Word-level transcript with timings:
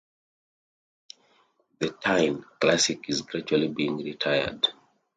The 1.77 1.89
"Tyne" 1.91 2.43
class 2.59 2.89
is 2.89 3.21
gradually 3.21 3.67
being 3.67 3.97
retired. 3.97 4.69